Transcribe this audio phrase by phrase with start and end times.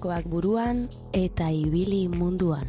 [0.00, 2.64] diskoak buruan eta ibili munduan.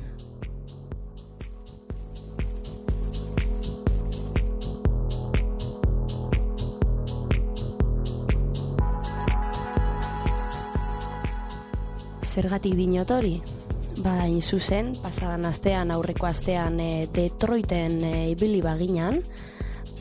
[12.28, 13.40] Zergatik dinotori?
[14.04, 19.22] Ba, inzuzen, pasadan astean, aurreko astean e, Detroiten e, ibili baginan,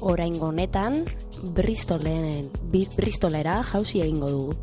[0.01, 1.05] orain honetan
[1.55, 4.60] Bristolen, Bristolera jauzi egingo dugu.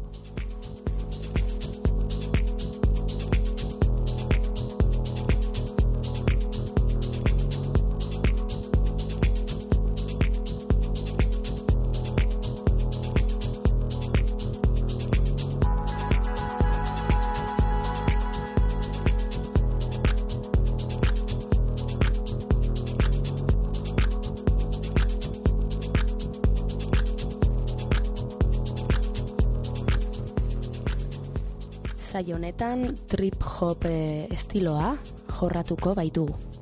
[32.17, 34.95] saio honetan trip hop e, eh, estiloa
[35.39, 36.56] jorratuko baitugu.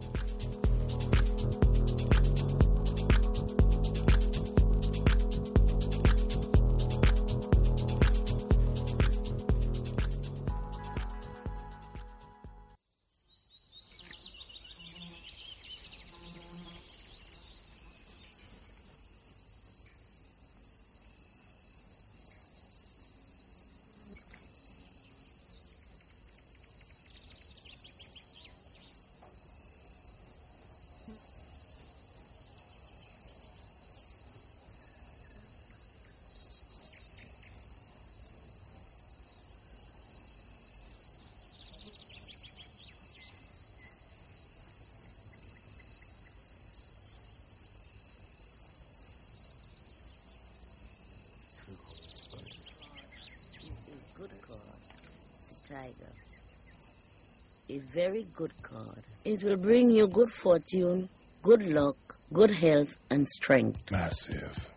[57.94, 59.04] very good card.
[59.24, 61.10] It will bring you good fortune,
[61.44, 61.96] good luck,
[62.34, 63.92] good health, and strength.
[63.92, 64.70] Massive.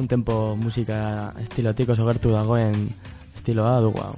[0.00, 0.98] hauntempo musika
[1.44, 2.86] estilotik oso gertu dagoen
[3.36, 4.14] estiloa dugu hau.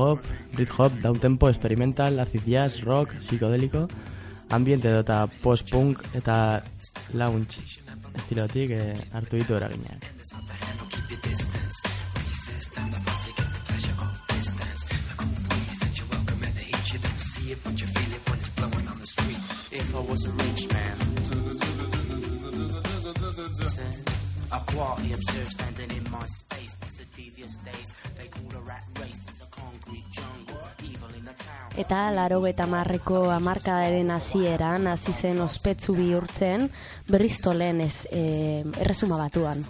[0.00, 0.24] hop,
[0.54, 3.86] Brit hop, da tempo experimental, acid jazz, rock, psicodélico,
[4.50, 6.36] ambiente dota post-punk eta
[7.14, 7.62] lounge
[8.18, 10.09] estilotik eh, hartu ditu eraginak.
[24.80, 26.74] quietly observed standing in my space.
[26.86, 27.88] It's a devious days.
[28.16, 29.22] They call a rat race.
[29.28, 30.56] It's a concrete jungle.
[31.76, 36.68] Eta laro eta marreko amarkadaren hasieran hasi zen ospetsu bihurtzen
[37.08, 39.64] Bristolen ez, eh, erresuma batuan.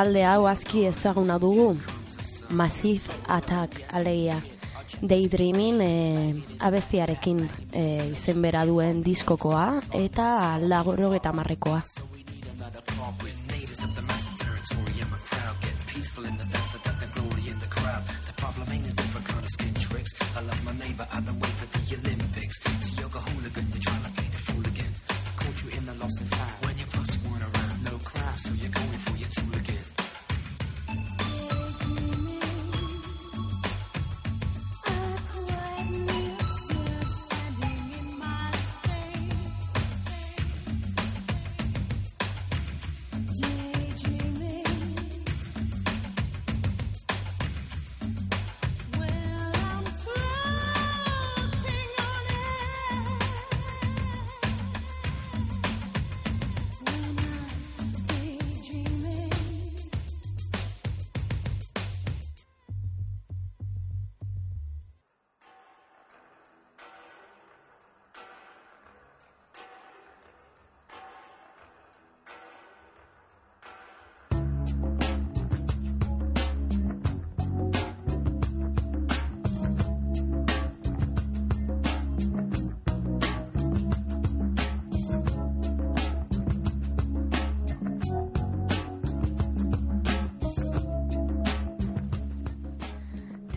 [0.00, 1.76] talde hau azki ezaguna dugu
[2.50, 4.38] Massive Attack alegia
[5.02, 5.90] Daydreaming e,
[6.64, 7.42] abestiarekin
[7.72, 7.82] e,
[8.14, 9.66] izen bera duen diskokoa
[10.00, 11.82] eta lagorro eta marrekoa.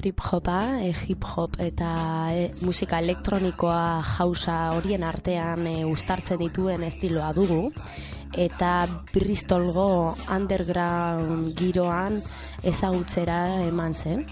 [0.04, 6.42] trip hopa, e, hip hop eta e, musika elektronikoa jausa horien artean eh, e, ustartzen
[6.42, 7.70] dituen estiloa dugu
[8.36, 8.74] eta
[9.14, 12.20] Bristolgo underground giroan
[12.68, 14.26] ezagutzera eman zen.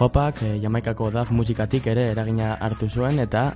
[0.00, 3.50] jopak e, Jamaikako daf musikatik ere eragina hartu zuen eta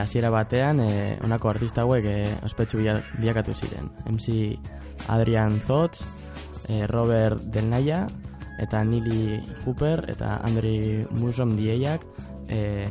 [0.00, 2.16] hasiera e, batean e, honako artista hauek e,
[2.48, 3.92] ospetsu bilakatu ziren.
[4.08, 4.56] MC
[5.12, 6.06] Adrian Zotz,
[6.68, 8.06] e, Robert Delnaia
[8.64, 12.06] eta Nili Cooper eta Andri Musom dieiak
[12.48, 12.88] e,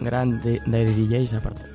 [0.00, 1.73] Grand Daddy DJs aparte.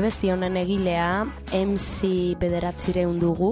[0.00, 2.08] Abesti honen egilea MC
[2.40, 3.50] bederatzireun dugu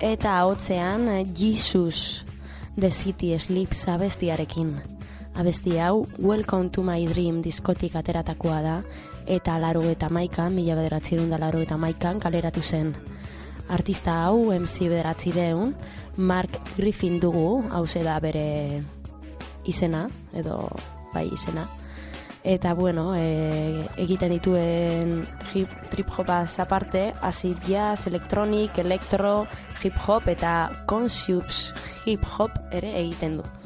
[0.00, 1.02] eta ahotzean
[1.36, 2.24] Jesus
[2.72, 4.70] The City Sleeps abestiarekin.
[5.36, 8.78] Abesti hau Welcome to my Dream diskotik ateratakoa da
[9.26, 12.94] eta laro eta maikan, mila bederatzerun da laro eta maikan kaleratu zen.
[13.68, 15.76] Artista hau MC bederatzireun,
[16.16, 18.80] Mark Griffin dugu, hau da bere
[19.66, 20.64] izena, edo
[21.12, 21.68] bai izena.
[22.42, 29.46] Eta bueno, e, egiten dituen hip, trip hopaz aparte, acid jazz, electronic, electro,
[29.82, 31.74] hip hop eta conscious
[32.06, 33.59] hip hop ere egiten du.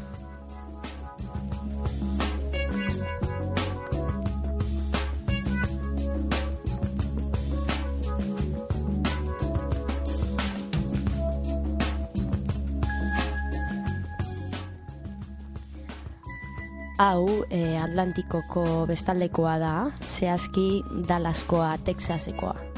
[17.02, 19.72] Hau e, Atlantikoko bestaldekoa da,
[20.14, 20.68] zehazki
[21.08, 22.73] Dallaskoa, Texasekoa.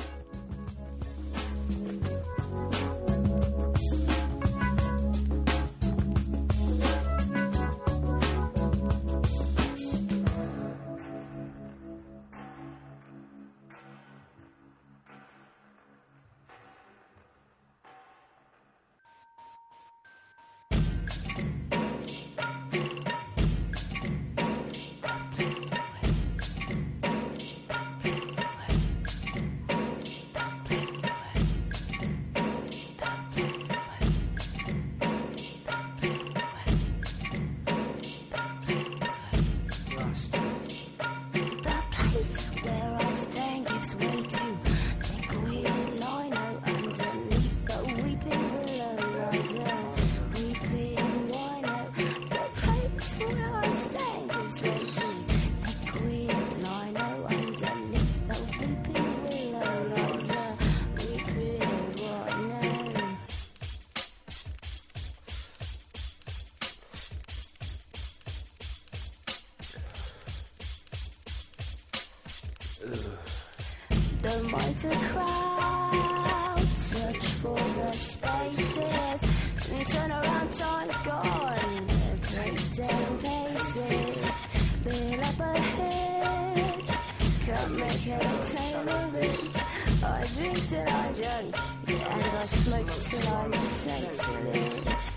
[90.35, 91.57] Drink till I'm drunk
[91.89, 95.17] and I smoke till I'm senseless.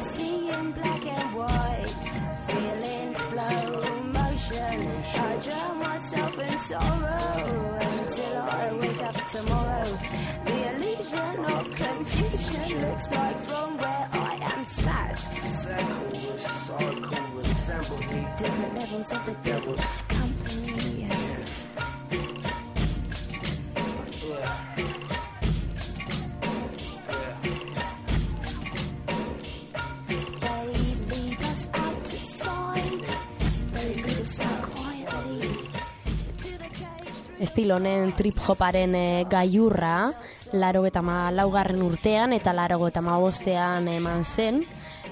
[0.00, 1.94] Seeing black and white,
[2.46, 5.02] feeling slow motion.
[5.14, 9.98] I drown myself in sorrow until I wake up tomorrow.
[10.46, 15.18] The illusion of confusion looks like from where I am sat.
[15.62, 18.26] Circle with circle resemble me.
[18.38, 20.69] Different levels of the devil's company.
[37.60, 40.14] Estilo honen trip hoparen e, gaiurra,
[40.56, 44.64] laro eta laugarren urtean eta laro eta bostean eman zen.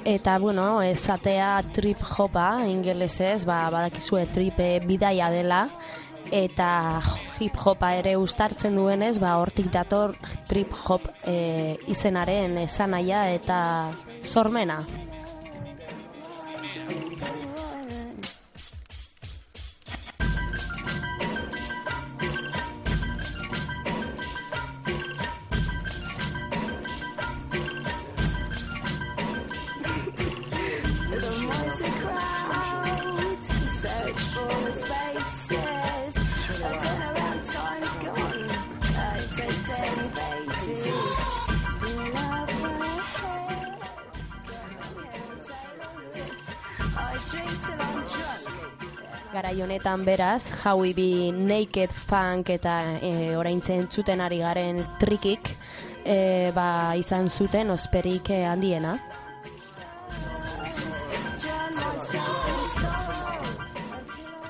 [0.02, 5.68] Eta, bueno, esatea trip hopa, ingelesez, ba, badakizue trip eh, bidaia dela,
[6.32, 7.02] eta
[7.38, 10.16] hip hopa ere ustartzen duenez, ba, hortik dator
[10.48, 13.92] trip hop e, izenaren esanaia eta
[14.24, 14.86] sormena.
[49.38, 55.52] Garai honetan beraz, Howie B Naked Funk eta e, oraintzen zuten ari garen trikik
[56.02, 58.96] e, ba, izan zuten osperik eh, handiena.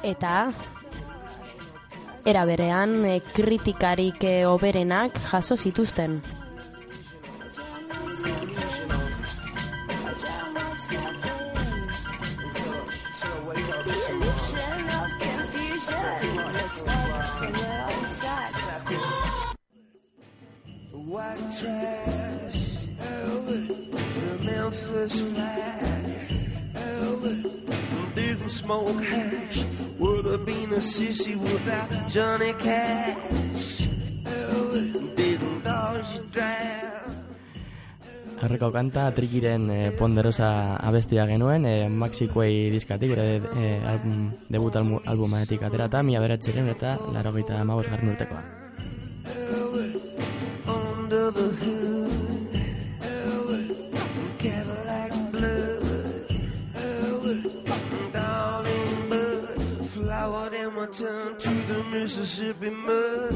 [0.01, 0.35] Eta
[2.25, 6.23] era berean e, kritikarik e, oberenak jaso zituzten.
[25.09, 26.37] Memphis flash,
[26.77, 29.65] Elvis, didn't smoke hash
[29.99, 33.89] a have been a sissy without Johnny Cash.
[35.17, 36.85] Didn't dodge you drown.
[38.39, 45.01] Erreko kanta trikiren eh, ponderosa abestia genuen, eh, Maxikoei diskatik, bere eh, album, debut albu,
[45.09, 48.58] albumanetik aterata, mila beratxeren eta laro garren urtekoa.
[60.93, 63.35] Tongue to the Mississippi mud.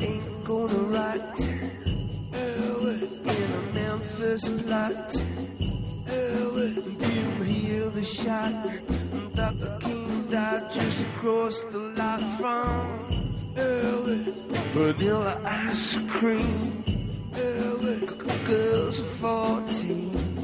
[0.00, 1.60] Ain't gonna rot in
[2.32, 5.10] a Memphis plot.
[6.06, 8.52] Didn't hear the shot.
[9.34, 9.78] Dr.
[9.80, 13.06] King died just across the lot from
[14.72, 16.82] vanilla ice cream.
[18.44, 20.39] Girls are 14.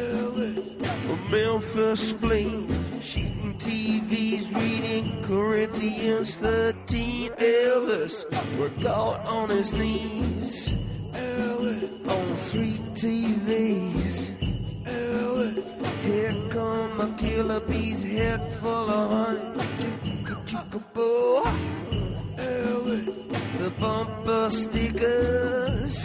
[0.00, 2.66] A Memphis spleen.
[3.00, 7.32] Shooting TVs, reading Corinthians 13.
[7.32, 8.24] Elvis
[8.58, 10.72] were caught on his knees.
[12.08, 14.30] On three TVs.
[16.04, 19.50] Here come my killer bees, head full of honey.
[23.58, 26.04] The bumper stickers,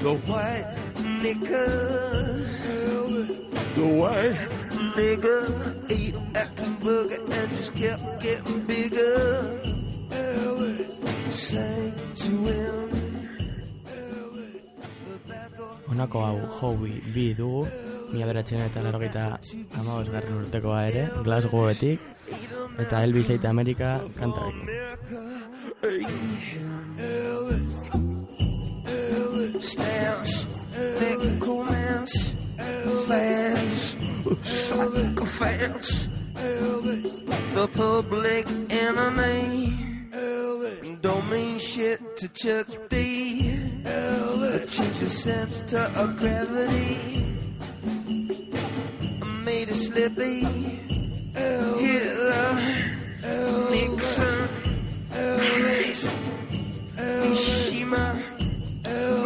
[0.00, 0.91] the white
[1.22, 2.50] knickers,
[3.76, 4.34] the white
[4.98, 5.36] nigga
[5.88, 9.60] ate acting booger and just kept getting bigger.
[11.30, 12.88] Sang to him.
[15.26, 15.38] The
[15.88, 17.62] Honako hau Howie bi dugu,
[18.12, 19.24] mila beratxeren eta laro gita
[19.78, 21.98] amabos garren urtekoa ere, Glasgowetik,
[22.82, 24.66] eta Elvis Eite Amerika kantarekin.
[29.62, 30.51] Stance, necromance,
[33.12, 33.96] fans,
[34.56, 35.90] psychophants,
[37.54, 39.76] the public enemy.
[41.02, 42.98] Don't mean shit to Chuck D.
[44.74, 46.96] Change your sense to a gravity.
[49.44, 50.44] Made a slippy.
[51.84, 52.52] Hitler,
[53.72, 54.48] Nixon,
[55.10, 56.08] Christ,
[56.96, 58.06] Mishima,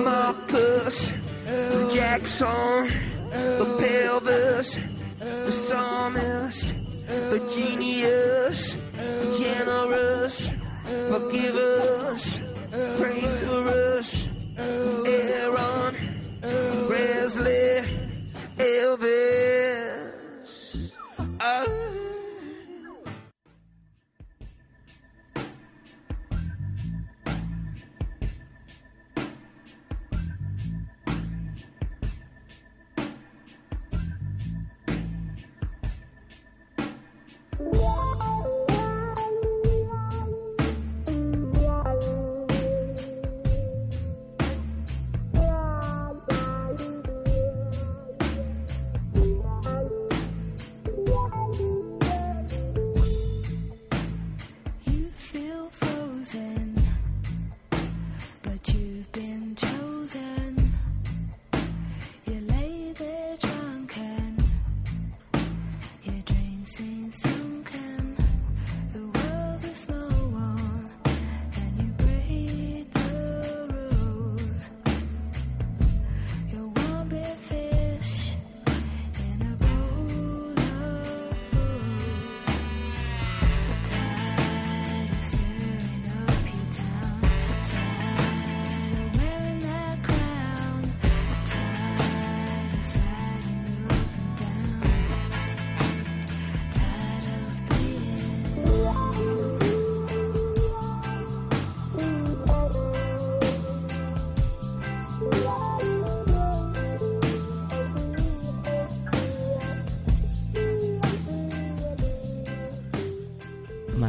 [0.03, 1.12] Marcus,
[1.94, 3.15] Jackson,
[3.59, 4.79] the pelvis,
[5.18, 6.66] the psalmist,
[7.07, 8.77] the genius,
[9.38, 10.51] generous,
[11.11, 12.40] forgive us,
[12.99, 13.68] pray for
[13.99, 15.96] us, Aaron,
[16.87, 17.83] Presley,
[18.59, 19.95] Elvis.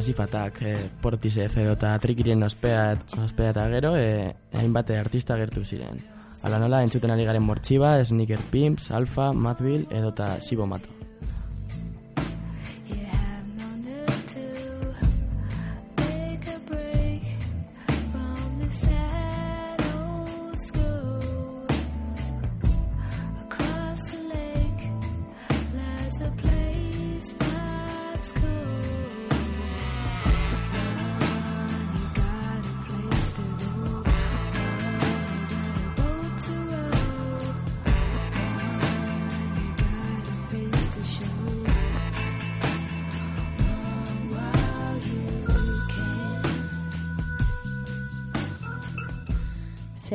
[0.07, 5.99] Masifatak, e, Portisez edo eta trikiren ospea, ospea eta gero, e, hainbat artista gertu ziren.
[6.47, 10.69] Ala nola, entzuten ari garen mortxiba, Sneaker Pimps, Alpha, Madville edo eta Sibo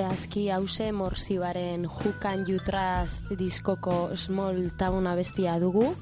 [0.02, 5.92] Zehazki hause morzibaren Jukan Jutrast diskoko Small Town abestia dugu,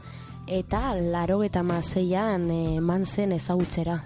[0.49, 3.99] eta laro eta mazeian eman zen ezagutzera.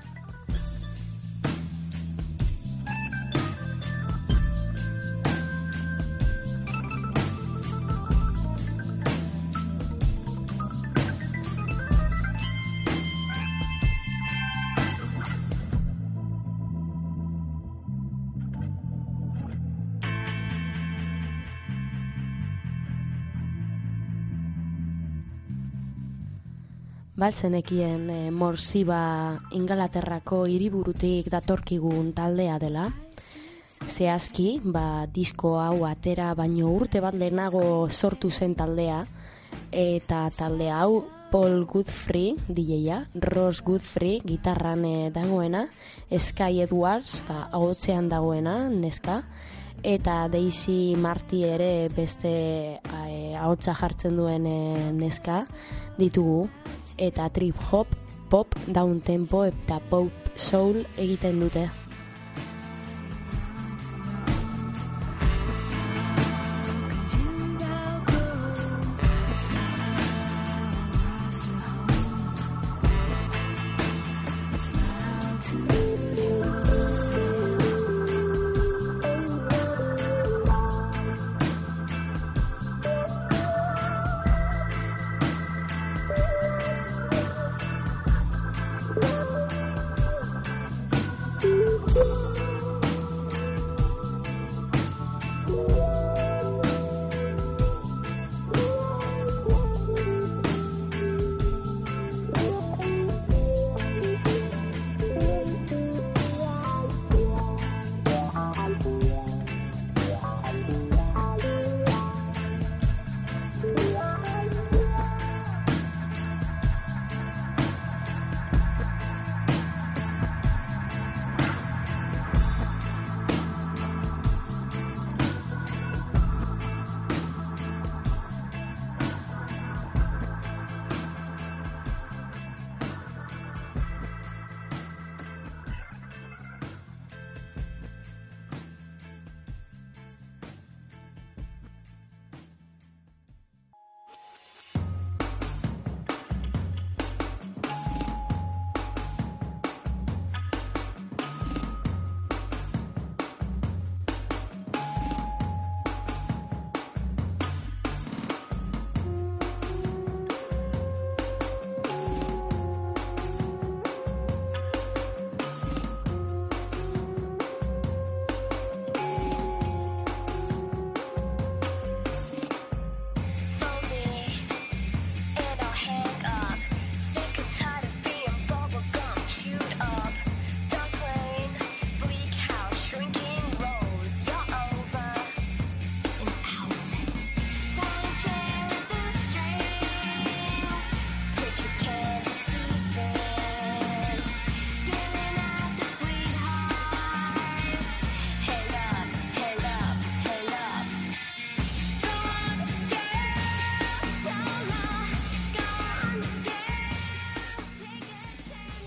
[27.24, 32.82] Balzenekien e, Morsiba Ingalaterrako hiriburutik datorkigun taldea dela.
[33.80, 38.98] Zehazki, ba, disko hau atera baino urte bat lehenago sortu zen taldea,
[39.72, 41.00] eta talde hau
[41.32, 43.00] Paul Godfrey, DJ-a,
[43.32, 45.64] Ross Godfrey, gitarran eh, dagoena,
[46.12, 49.22] Sky Edwards, ba, ahotzean dagoena, neska,
[49.80, 52.36] eta Daisy Marty ere beste
[52.84, 55.46] eh, ahotsa jartzen duen eh, neska
[55.96, 56.50] ditugu,
[56.98, 57.88] eta trip hop,
[58.30, 61.68] pop, down tempo eta pop soul egiten dute.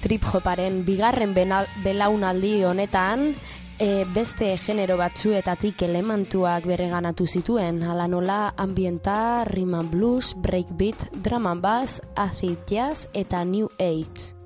[0.08, 3.34] Trip hoparen bigarren belaunaldi honetan
[3.76, 9.43] e, beste genero batzuetatik elementuak bereganatu zituen, hala nola ambienta,
[9.76, 14.37] and blues, breakbeat, drum and bass, acid jazz eta new age.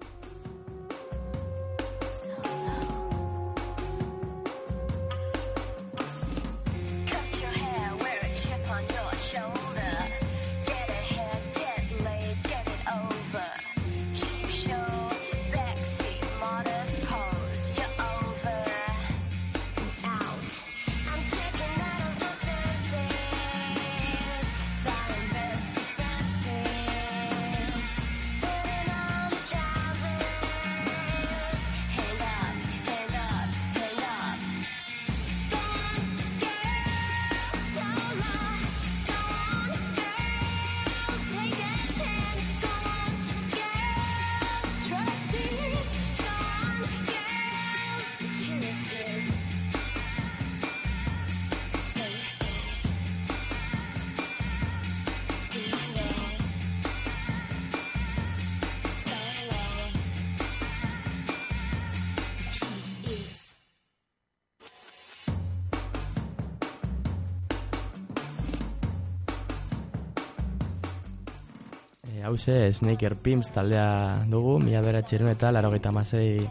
[72.32, 76.48] Hause Snaker Pimps taldea dugu, mila beratxeren eta laro masei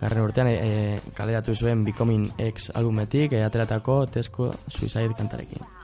[0.00, 5.81] garren urtean e, kaleratu zuen Becoming X albumetik, e, ateratako Tesco Suicide kantarekin.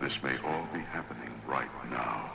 [0.00, 2.30] This may all be happening right now.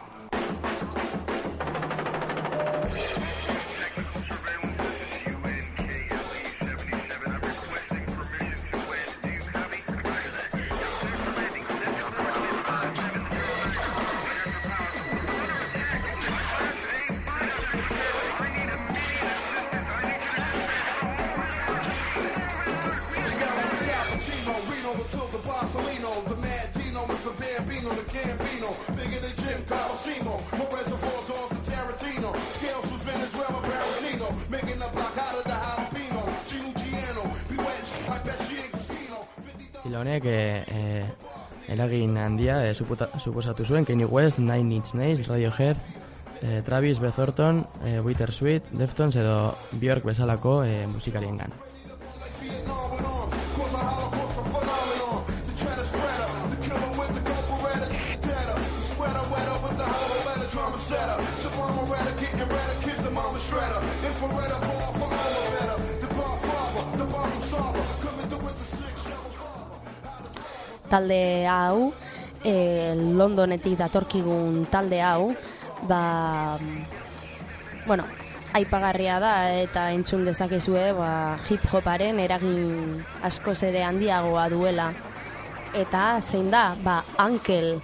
[42.25, 45.77] handia e, eh, suposatu zuen Kanye West, Nine Inch Nails, Radiohead,
[46.41, 51.53] eh, Travis, Beth Orton, e, Bittersweet, Deftones edo Bjork bezalako e, musikariengan.
[70.89, 71.91] Talde hau
[72.45, 75.33] e, Londonetik datorkigun talde hau,
[75.89, 76.57] ba,
[77.87, 78.05] bueno,
[78.55, 81.09] aipagarria da eta entzun dezakezue ba,
[81.49, 84.91] hip hoparen eragin askoz ere handiagoa duela.
[85.75, 87.81] Eta zein da, ba, Uncle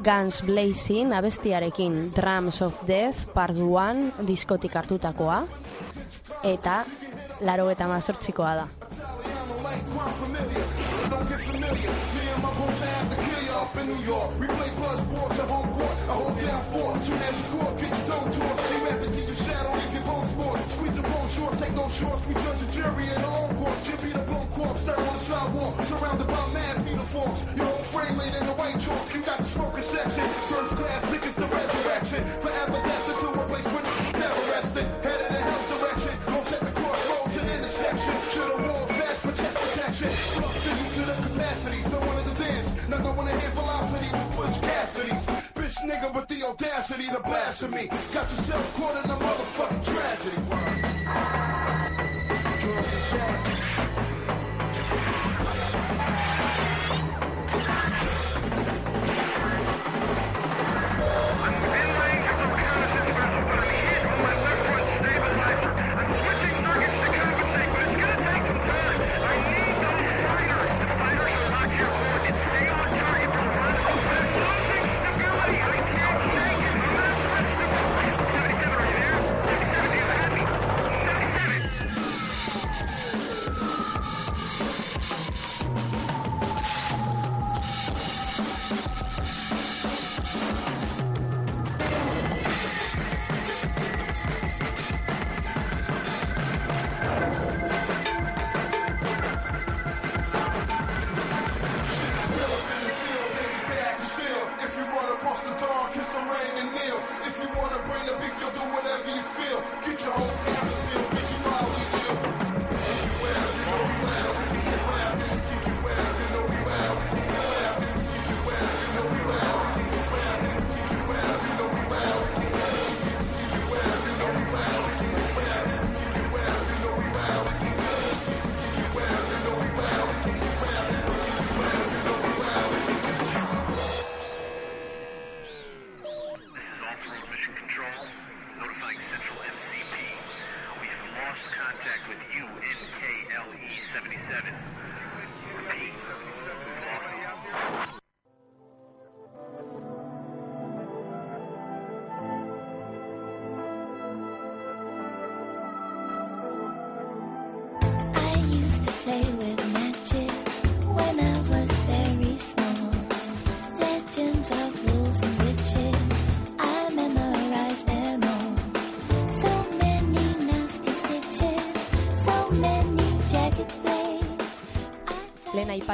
[0.00, 5.44] Guns Blazing abestiarekin Drums of Death Part 1 diskotik hartutakoa.
[6.44, 6.84] Eta
[7.44, 8.66] laro eta mazortzikoa da.
[13.94, 14.30] New York.
[14.40, 15.96] We play buzz sports at home court.
[16.10, 17.06] I hold down force.
[17.06, 18.60] Soon as you score, get your dome torch.
[18.70, 20.58] They rap to your shadow, leave your bone sport.
[20.70, 22.22] Squeeze your bone shorts, take no shorts.
[22.26, 23.76] We judge a jury in our own court.
[23.84, 25.74] Jimmy the blown corpse, stare on the sidewalk.
[25.86, 27.38] Surrounded by mad uniforms.
[27.54, 29.14] Your whole frame laid in the white chalk.
[29.14, 30.26] You got the smoking section.
[30.50, 32.20] First class tickets to resurrection.
[32.42, 33.84] Forever destined to a place where
[34.18, 34.86] never rested.
[35.06, 35.13] Headed
[46.54, 47.88] audacity to blasphemy.
[48.12, 49.93] Got yourself caught in a motherfucking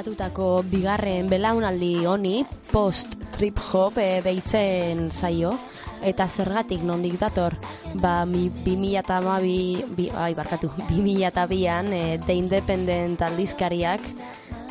[0.01, 2.39] aipatutako bigarren belaunaldi honi
[2.71, 5.53] post trip hop e, deitzen zaio.
[6.01, 7.53] Eta zergatik nondik dator?
[8.01, 14.01] Ba mi 2012 bi, ai barkatu 2002an e, The Independent aldizkariak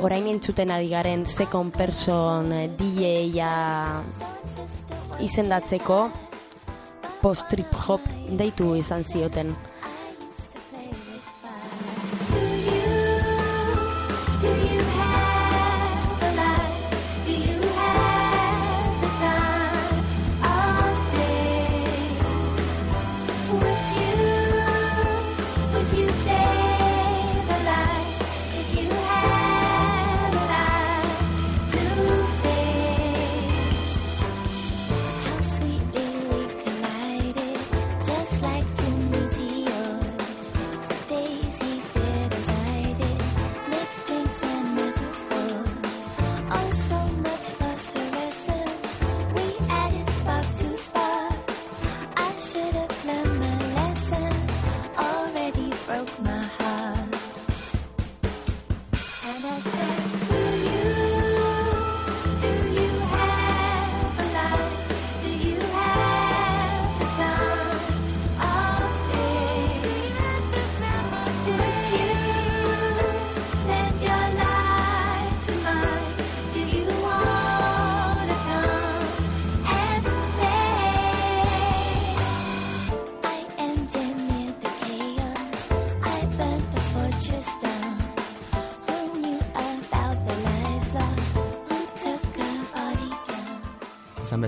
[0.01, 4.01] orain entzuten ari garen second person e, DJ-a
[5.21, 6.09] izendatzeko
[7.21, 8.01] post trip hop
[8.33, 9.53] deitu izan zioten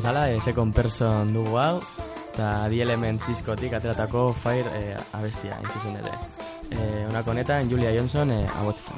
[0.01, 1.77] bezala, e, second person dugu hau,
[2.33, 6.17] eta The Elements diskotik ateratako Fire e, abestia, hain ere.
[6.71, 8.90] E, honako honetan, Julia Johnson e, abotzen.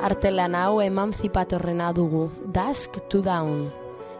[0.00, 3.66] Artelan hau emanzipatorrena dugu, Dusk to Down.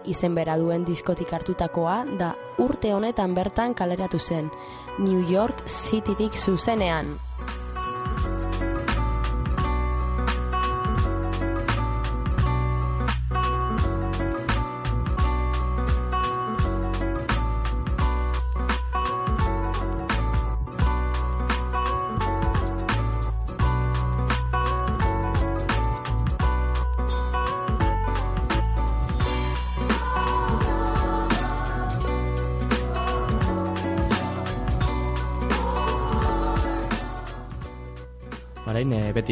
[0.04, 4.50] Izen bera duen diskotik hartutakoa da urte honetan bertan kaleratu zen,
[4.98, 7.14] New York Citytik zuzenean.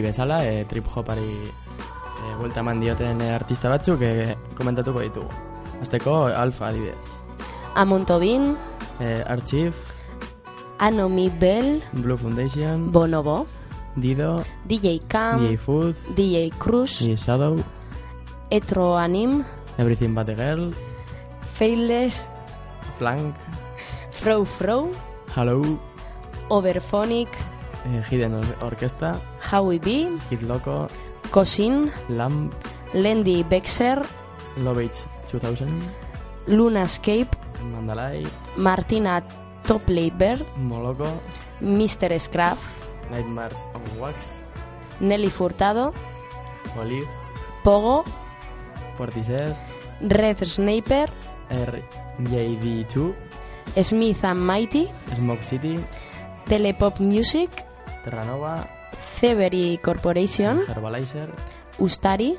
[0.08, 5.28] Bezala, e, trip hopari e, buelta eman dioten e, artista batzuk e, komentatuko ditugu.
[5.82, 7.06] Azteko, Alfa adibidez.
[7.76, 8.56] Amon Tobin,
[8.98, 9.76] E, Archive,
[10.78, 13.46] Anomi Bell, Blue Foundation, Bonobo,
[13.94, 17.62] Dido, DJ Cam, DJ Food, DJ Cruz, DJ Shadow,
[18.50, 19.44] Etro Anim,
[19.78, 20.72] Everything But The Girl,
[21.54, 22.24] Faithless,
[22.98, 23.34] Plank,
[24.10, 24.90] Fro Fro,
[25.36, 25.62] Hello,
[26.48, 27.28] Overphonic,
[27.86, 30.88] e, Hidden Or- Orquesta, Howie B, Kid Loco,
[31.30, 32.50] Cosin, Lamb,
[32.92, 34.04] Lendy Bexer,
[34.58, 35.68] Lovage 2000,
[36.48, 37.30] Lunascape,
[37.62, 38.26] Mandalay,
[38.56, 39.22] Martina
[39.66, 41.20] Topley Bird, Moloko,
[41.60, 42.18] Mr.
[42.18, 42.58] Scruff,
[43.10, 44.26] Nightmares on Wax,
[45.00, 45.94] Nelly Furtado,
[46.78, 47.08] Olive,
[47.64, 48.04] Pogo,
[48.98, 49.56] Portishead,
[50.02, 51.08] Red Sniper,
[51.50, 53.14] RJD2,
[53.82, 55.78] Smith and Mighty, Smoke City,
[56.46, 57.64] Telepop Music,
[58.04, 58.77] Terranova,
[59.20, 61.28] Thievery Corporation, Herbalizer,
[61.78, 62.36] Ustari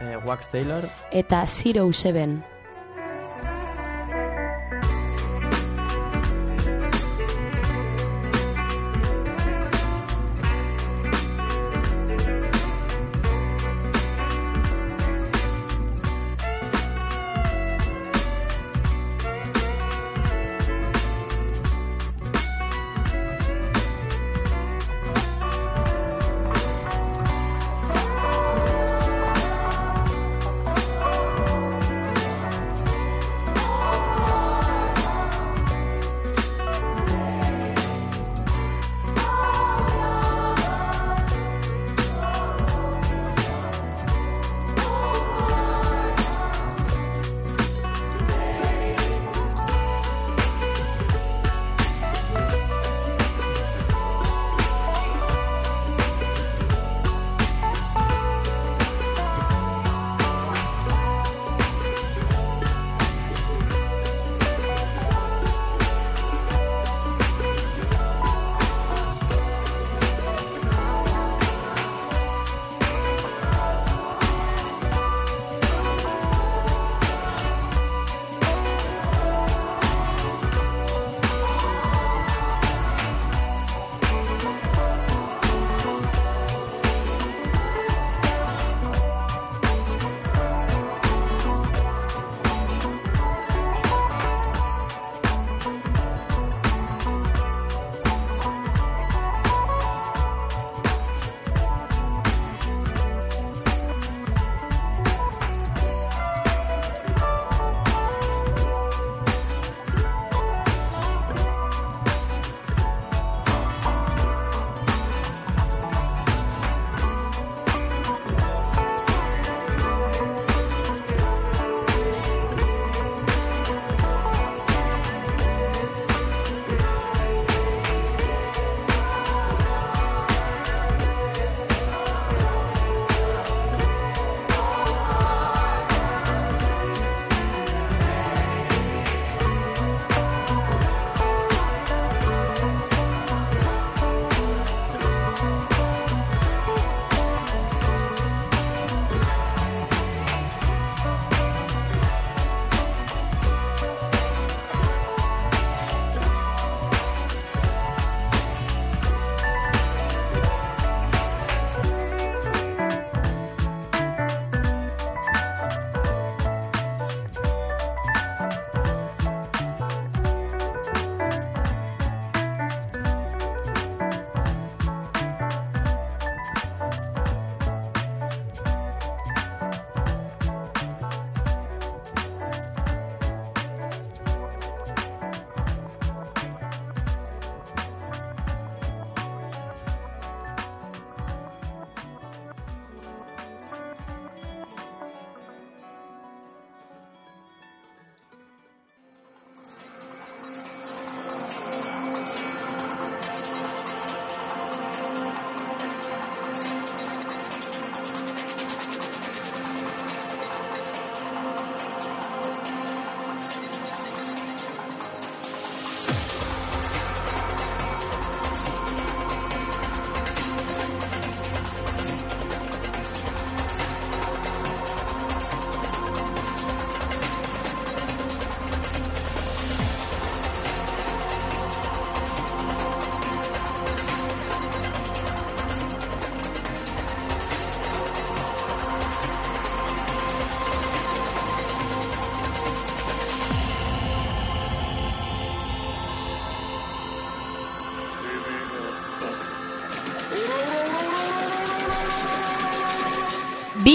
[0.00, 2.51] eh, Wax Taylor, eta Zero Seven.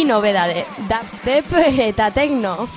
[0.08, 1.52] Nobedade, dubstep
[1.92, 2.68] eta techno.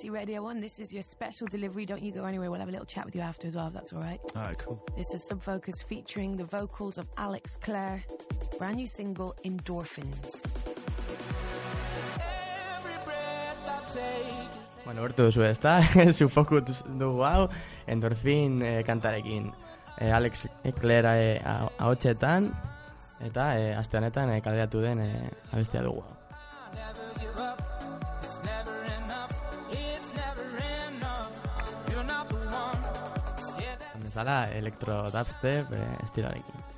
[0.00, 0.60] BBC Radio 1.
[0.60, 1.84] This is your special delivery.
[1.84, 2.50] Don't you go anywhere.
[2.50, 4.18] We'll have a little chat with you after as well, if that's all right.
[4.34, 4.82] All right, cool.
[4.96, 8.02] This is Subfocus featuring the vocals of Alex Clare.
[8.58, 10.66] Brand new single, Endorphins.
[14.84, 15.74] Bueno, hortu duzu ezta,
[16.18, 17.48] Sufokus dugu hau,
[17.86, 19.52] endorfin eh, kantarekin.
[20.00, 22.48] Eh, Alex Eclera eh, a- ahotsetan,
[23.20, 26.16] eta eh, aste honetan eh, kaleratu den eh, abestia dugu hau.
[34.20, 36.60] Bezala, elektro dubstep eh, estiloarekin.
[36.60, 36.69] holding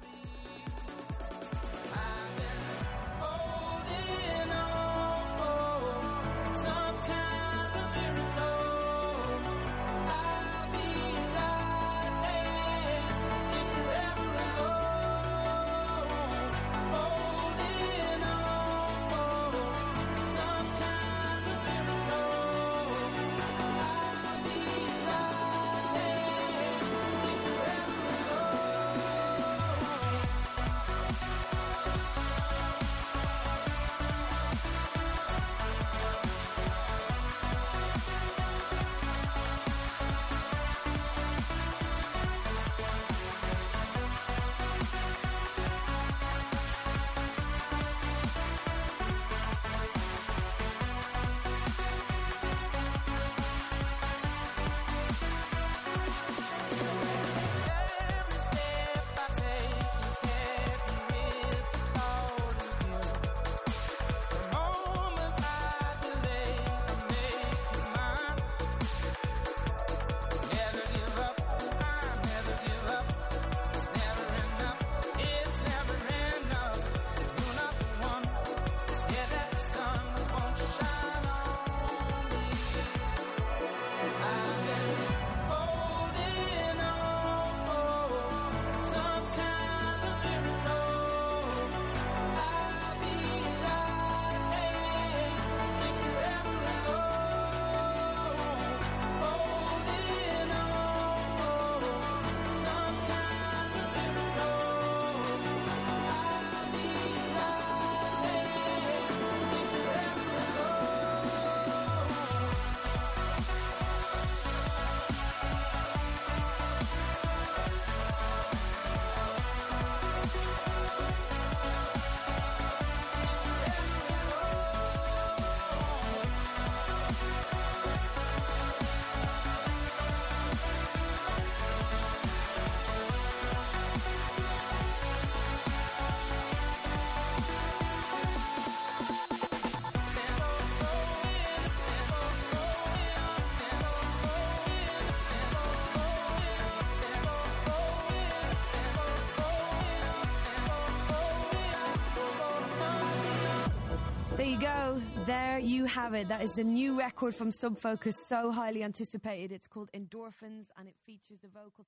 [154.63, 155.03] go.
[155.27, 156.29] There you have it.
[156.29, 159.51] That is the new record from Subfocus, so highly anticipated.
[159.51, 161.85] It's called Endorphins and it features the vocal.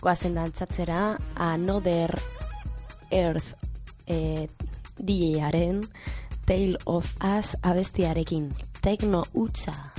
[0.00, 2.10] Goazen dantzatzera Another
[3.12, 3.54] Earth
[4.06, 4.48] eh, e,
[4.98, 5.88] DJaren
[6.44, 8.52] Tale of Us abestiarekin.
[8.82, 9.95] Tekno utza.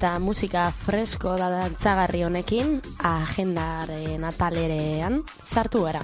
[0.00, 2.70] Eta musika fresko da dantzagarri honekin
[3.04, 6.00] agendaren atalerean sartu gara.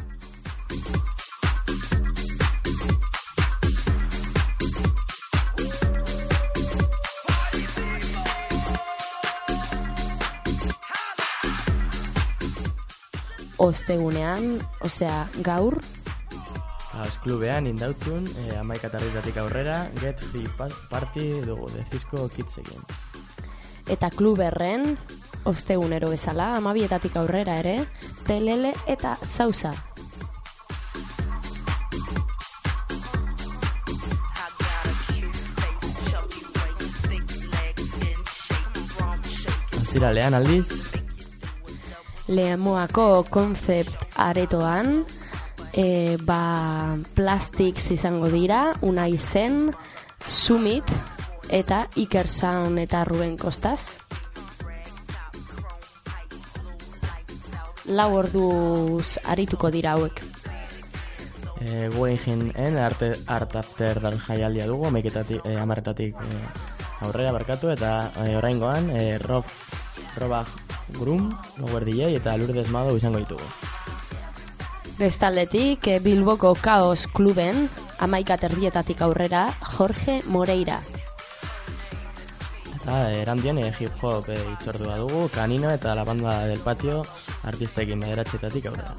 [13.57, 15.80] Ostegunean, osea, gaur,
[16.97, 22.80] Az klubean indautzun, e, amaika tarritatik aurrera, Get Free Pa- Party dugu, dezizko kitzekin.
[23.89, 24.97] Eta kluberren,
[25.45, 27.78] ostegunero bezala, amabietatik aurrera ere,
[28.26, 29.74] telele eta zauza.
[39.87, 40.66] Ostiralean aldiz,
[42.28, 45.05] Lemoako konzept aretoan,
[45.72, 49.70] e, ba, plastics izango dira, una izen,
[50.26, 50.91] Summit,
[51.51, 53.99] eta Iker Sound eta Ruben Kostaz.
[57.86, 60.22] Lau orduz arituko dira hauek.
[61.61, 66.40] e, Guggenheim arte art after dar jaialdia dugu, amaiketatik, e, amarretatik e,
[67.07, 69.44] aurrera barkatu, eta e, oraingoan, e, Rob,
[70.16, 70.44] Roba
[70.99, 73.42] Grum, Lower DJ eta Lourdes Mago izango ditugu.
[74.97, 77.68] Bestaldetik, eh, Bilboko Kaos Kluben,
[78.01, 80.80] amaika terdietatik aurrera, Jorge Moreira.
[82.87, 87.01] Eta erandien e, hip hop e, itzordua dugu, Kanino eta la banda del patio
[87.43, 88.95] artistekin bederatxetatik aurrera.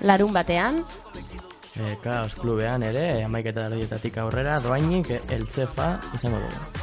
[0.00, 0.86] Larun batean,
[1.74, 6.73] E, Kaos klubean ere, amaiketa erdietatik aurrera, doainik eltzefa izango dugu.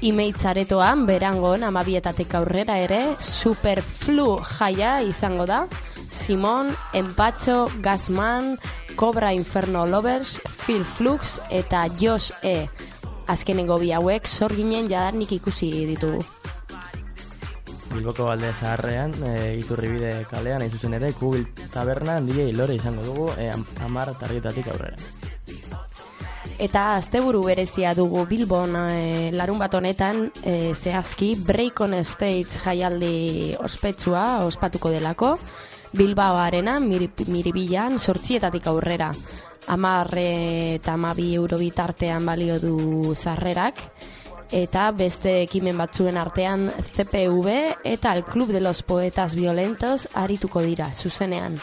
[0.00, 5.66] Imeitzaretoan, berangon, amabietatik aurrera ere, Superflu jaia izango da,
[6.10, 8.58] Simon, Empatxo, Gasman,
[8.96, 12.66] Cobra Inferno Lovers, Phil Flux eta Josh E.
[13.30, 16.24] Azkenengo bi hauek, sorginen jadanik ikusi ditugu.
[17.90, 23.30] Bilboko alde zaharrean, e, iturribide kalean, hain zuzen ere, Kubil tabernan DJ Lore izango dugu,
[23.38, 24.96] e, am- amar targetatik aurrera.
[26.60, 33.56] Eta asteburu berezia dugu Bilbon e, larun bat honetan e, zehazki Break on Stage jaialdi
[33.56, 35.30] ospetsua ospatuko delako.
[35.96, 39.08] Bilbao arena mir, miribilan sortzietatik aurrera.
[39.72, 40.26] Amarre
[40.74, 43.80] eta amabi euro bitartean balio du sarrerak.
[44.52, 47.58] Eta beste ekimen batzuen artean CPV
[47.88, 51.56] eta el Club de los Poetas Violentos arituko dira zuzenean.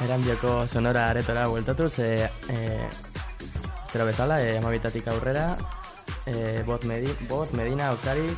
[0.00, 2.88] Erandioko sonora aretora bueltatuz, e, e,
[3.84, 5.58] Estero bezala, e, amabitatik aurrera,
[6.26, 8.28] e, bot, Medi, bot Medina, Okari,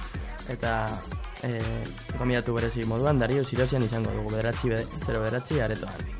[0.48, 0.88] eta
[1.42, 1.60] e,
[2.18, 6.10] gomidatu berezi moduan, Dario Sirosian izango dugu, bederatzi, be, zero bederatzi aretoan.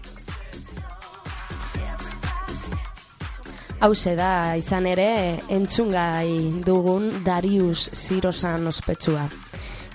[3.83, 9.25] Hauze da, izan ere, entzungai dugun Darius Zirosan ospetsua.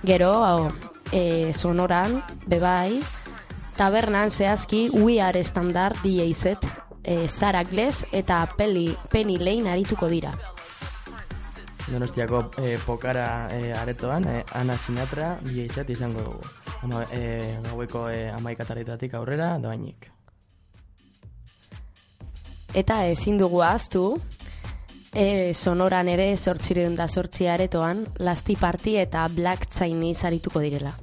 [0.04, 0.68] Gero, hau,
[1.16, 2.18] e, sonoran,
[2.52, 3.00] bebai,
[3.78, 6.58] tabernan zehazki We Are Standard DJZ,
[7.04, 10.34] e, Zara Gles eta Peli, Penny Lane arituko dira.
[11.88, 16.42] Donostiako e, pokara e, aretoan, e, Ana Sinatra, DJ izango dugu.
[16.84, 17.22] Ama, e,
[17.70, 20.10] gaueko e, amaikatarritatik aurrera, doainik.
[22.74, 24.08] Eta ezin dugu ahaztu,
[25.14, 30.98] e, sonoran ere sortzireun da sortzi aretoan, Lasti Party eta Black Chinese arituko direla.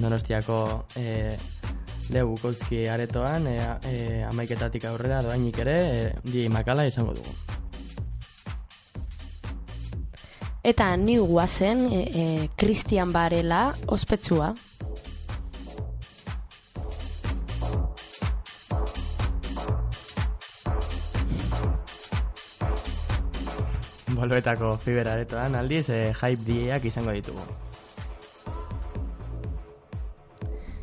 [0.00, 1.36] Donostiako e,
[2.10, 7.34] Leo Bukowski aretoan, e, e, amaiketatik aurrera doainik ere, e, DJ Makala izango dugu.
[10.62, 12.24] Eta ni guazen e, e,
[12.56, 14.52] Christian Barela ospetsua.
[24.10, 27.69] Bolbetako fibera aretoan, aldiz, e, hype DJak izango ditugu.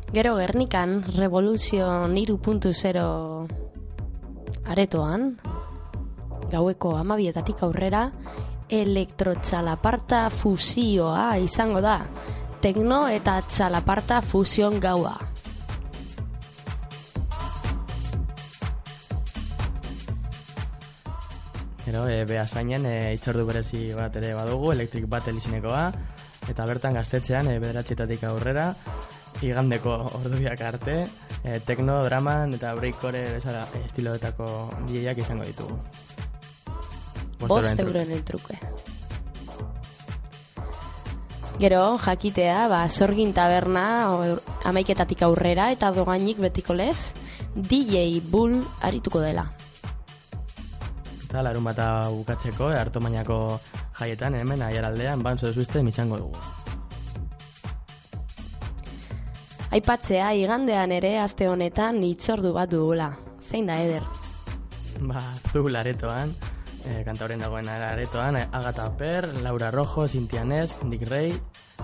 [0.08, 3.48] Gero Gernikan Revolution 3.0
[4.64, 5.36] aretoan,
[6.48, 8.06] gaueko amabietatik aurrera,
[8.72, 11.98] elektrotxalaparta fusioa izango da.
[12.64, 15.12] Tekno eta txalaparta fusion gaua.
[21.84, 25.84] Gero, e, behasainen e, itxordu berezi bat ere badugu, elektrik bat izenekoa,
[26.48, 28.72] eta bertan gaztetxean, e, bederatxetatik aurrera,
[29.42, 30.96] igandeko ordubiak arte,
[31.44, 34.48] e, tekno, draman eta breakcore bezala e, estiloetako
[34.88, 35.78] DJak izango ditugu.
[37.46, 38.58] Bost euroren truke.
[41.58, 43.86] Gero, jakitea, ba, sorgin taberna
[44.66, 47.14] amaiketatik aurrera eta dogainik betiko lez,
[47.54, 49.48] DJ Bull arituko dela.
[51.28, 53.58] Eta larun bata bukatzeko, e, harto mainako
[53.98, 56.57] jaietan, hemen aiaraldean, banzo zuzten izango dugu.
[59.68, 63.10] Aipatzea, igandean ere aste honetan itzordu bat dugula.
[63.44, 64.06] Zein da, Eder?
[65.04, 65.20] Ba,
[65.52, 66.32] zu laretoan,
[66.88, 71.34] e, kantauren dagoen aretoan, e, Agata Per, Laura Rojo, Cintia Nes, Nick Rey,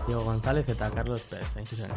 [0.06, 1.92] Diego González eta Carlos Pérez, hain zuzen.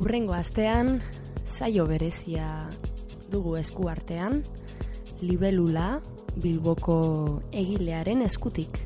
[0.00, 1.02] Urrengo astean,
[1.44, 2.46] saio berezia
[3.28, 4.38] dugu esku artean,
[5.20, 6.00] libelula
[6.40, 8.80] Bilboko egilearen eskutik.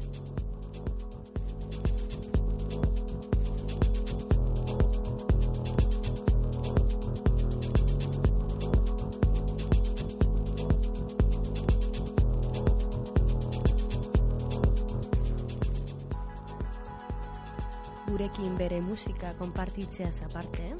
[18.10, 20.74] Gurekin bere musika konpartitzeaz aparte,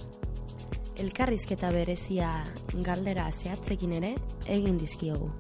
[1.01, 2.31] elkarrizketa berezia
[2.87, 4.15] galdera zehatzekin ere
[4.47, 5.31] egin dizkiogu.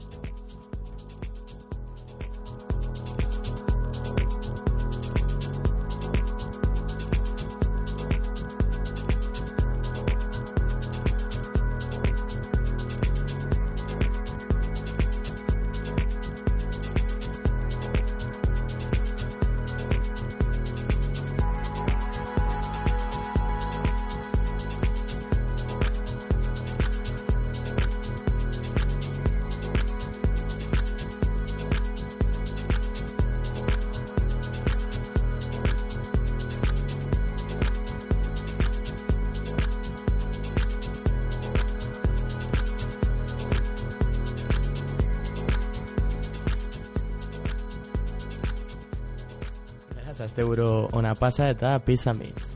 [51.25, 52.54] passa pasa eta písame.